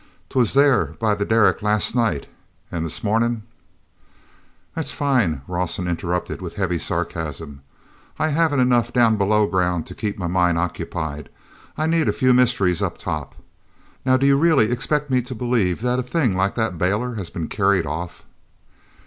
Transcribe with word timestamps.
'Twas 0.29 0.55
there 0.55 0.95
by 0.99 1.13
the 1.13 1.23
derrick 1.25 1.61
last 1.61 1.93
night, 1.93 2.25
and 2.71 2.83
this 2.83 3.03
marnin'—" 3.03 3.43
"That's 4.73 4.91
fine," 4.91 5.43
Rawson 5.47 5.87
interrupted 5.87 6.41
with 6.41 6.55
heavy 6.55 6.79
sarcasm. 6.79 7.61
"I 8.17 8.29
haven't 8.29 8.61
enough 8.61 8.91
down 8.91 9.17
below 9.17 9.45
ground 9.45 9.85
to 9.85 9.93
keep 9.93 10.17
my 10.17 10.25
mind 10.25 10.57
occupied—I 10.57 11.85
need 11.85 12.09
a 12.09 12.13
few 12.13 12.33
mysteries 12.33 12.81
up 12.81 12.97
top. 12.97 13.35
Now 14.03 14.17
do 14.17 14.25
you 14.25 14.37
really 14.39 14.71
expect 14.71 15.11
me 15.11 15.21
to 15.21 15.35
believe 15.35 15.81
that 15.83 15.99
a 15.99 16.01
thing 16.01 16.35
like 16.35 16.55
that 16.55 16.79
bailer 16.79 17.13
has 17.13 17.29
been 17.29 17.47
carried 17.47 17.85
off?" 17.85 18.25